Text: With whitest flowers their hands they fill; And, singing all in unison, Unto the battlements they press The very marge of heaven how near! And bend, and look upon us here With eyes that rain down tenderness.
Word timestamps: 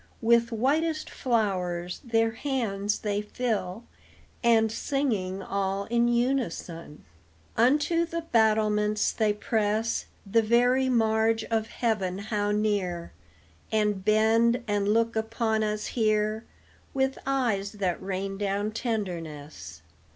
With 0.23 0.51
whitest 0.51 1.11
flowers 1.11 2.01
their 2.03 2.31
hands 2.31 2.97
they 2.97 3.21
fill; 3.21 3.83
And, 4.43 4.71
singing 4.71 5.43
all 5.43 5.83
in 5.91 6.07
unison, 6.07 7.05
Unto 7.55 8.05
the 8.07 8.21
battlements 8.31 9.11
they 9.11 9.31
press 9.31 10.07
The 10.25 10.41
very 10.41 10.89
marge 10.89 11.43
of 11.51 11.67
heaven 11.67 12.17
how 12.17 12.49
near! 12.51 13.11
And 13.71 14.03
bend, 14.03 14.63
and 14.67 14.87
look 14.89 15.15
upon 15.15 15.63
us 15.63 15.85
here 15.93 16.45
With 16.95 17.19
eyes 17.27 17.73
that 17.73 18.01
rain 18.01 18.39
down 18.39 18.71
tenderness. 18.71 19.83